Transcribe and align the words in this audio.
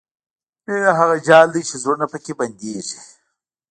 مینه 0.65 0.91
هغه 0.99 1.15
جال 1.27 1.47
دی 1.53 1.61
چې 1.69 1.75
زړونه 1.83 2.05
پکې 2.11 2.33
بندېږي. 2.39 2.99